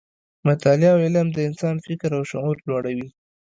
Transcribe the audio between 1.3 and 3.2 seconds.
د انسان فکر او شعور لوړوي.